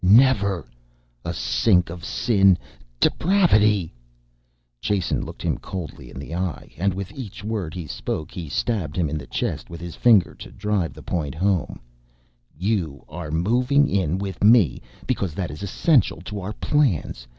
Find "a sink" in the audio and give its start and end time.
1.23-1.91